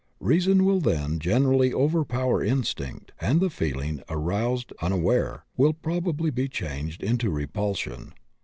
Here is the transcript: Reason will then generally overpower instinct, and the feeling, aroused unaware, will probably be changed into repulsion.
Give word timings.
Reason 0.19 0.65
will 0.65 0.79
then 0.79 1.19
generally 1.19 1.71
overpower 1.71 2.43
instinct, 2.43 3.11
and 3.21 3.39
the 3.39 3.51
feeling, 3.51 4.01
aroused 4.09 4.73
unaware, 4.81 5.43
will 5.55 5.73
probably 5.73 6.31
be 6.31 6.47
changed 6.47 7.03
into 7.03 7.29
repulsion. 7.29 8.15